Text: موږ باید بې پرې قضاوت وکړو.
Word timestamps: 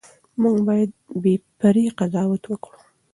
موږ 0.41 0.57
باید 0.67 0.91
بې 1.23 1.33
پرې 1.59 1.85
قضاوت 1.99 2.43
وکړو. 2.47 2.79